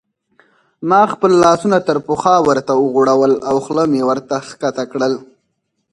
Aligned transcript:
ما 0.89 1.01
خپل 1.13 1.31
لاسونه 1.43 1.77
تر 1.87 1.97
پخوا 2.07 2.35
ورته 2.47 2.71
وغوړول 2.77 3.31
او 3.49 3.55
خوله 3.63 3.83
مې 3.91 4.01
ورته 4.09 4.35
کښته 4.45 4.83
کړل. 4.91 5.13